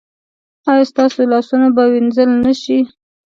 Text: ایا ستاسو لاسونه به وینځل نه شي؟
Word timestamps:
ایا 0.71 0.83
ستاسو 0.91 1.19
لاسونه 1.31 1.67
به 1.75 1.83
وینځل 1.91 2.29
نه 2.45 2.53
شي؟ 2.61 2.79